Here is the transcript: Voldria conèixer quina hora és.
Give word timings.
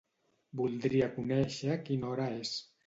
Voldria 0.61 1.11
conèixer 1.19 1.79
quina 1.87 2.13
hora 2.13 2.31
és. 2.43 2.59